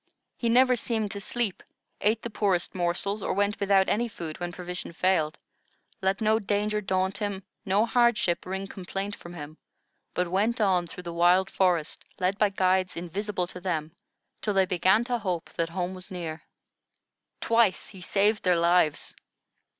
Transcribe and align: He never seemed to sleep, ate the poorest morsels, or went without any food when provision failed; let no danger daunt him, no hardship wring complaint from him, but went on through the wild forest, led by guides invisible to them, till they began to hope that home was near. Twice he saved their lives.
He 0.35 0.49
never 0.49 0.75
seemed 0.75 1.11
to 1.11 1.21
sleep, 1.21 1.61
ate 2.01 2.23
the 2.23 2.31
poorest 2.31 2.73
morsels, 2.73 3.21
or 3.21 3.33
went 3.33 3.59
without 3.59 3.87
any 3.87 4.07
food 4.07 4.39
when 4.39 4.51
provision 4.51 4.93
failed; 4.93 5.37
let 6.01 6.21
no 6.21 6.39
danger 6.39 6.81
daunt 6.81 7.19
him, 7.19 7.43
no 7.67 7.85
hardship 7.85 8.43
wring 8.47 8.65
complaint 8.65 9.15
from 9.15 9.35
him, 9.35 9.59
but 10.15 10.31
went 10.31 10.59
on 10.59 10.87
through 10.87 11.03
the 11.03 11.13
wild 11.13 11.51
forest, 11.51 12.03
led 12.17 12.39
by 12.39 12.49
guides 12.49 12.97
invisible 12.97 13.45
to 13.45 13.61
them, 13.61 13.91
till 14.41 14.55
they 14.55 14.65
began 14.65 15.03
to 15.03 15.19
hope 15.19 15.51
that 15.51 15.69
home 15.69 15.93
was 15.93 16.09
near. 16.09 16.41
Twice 17.39 17.89
he 17.89 18.01
saved 18.01 18.41
their 18.41 18.57
lives. 18.57 19.13